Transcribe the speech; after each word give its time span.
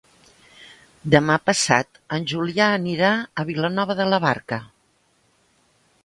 Demà 1.15 1.33
passat 1.49 1.99
en 2.17 2.25
Julià 2.31 2.69
anirà 2.77 3.11
a 3.43 3.45
Vilanova 3.49 3.97
de 3.99 4.07
la 4.13 4.19
Barca. 4.25 4.59